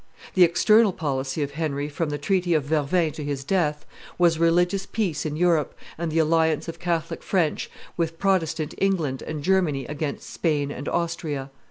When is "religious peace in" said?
4.39-5.35